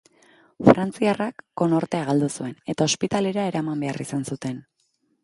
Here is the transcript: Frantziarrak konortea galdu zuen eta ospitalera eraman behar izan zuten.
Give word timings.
Frantziarrak 0.67 1.43
konortea 1.61 2.01
galdu 2.07 2.29
zuen 2.37 2.55
eta 2.75 2.87
ospitalera 2.93 3.45
eraman 3.51 3.85
behar 3.85 4.03
izan 4.07 4.25
zuten. 4.31 4.57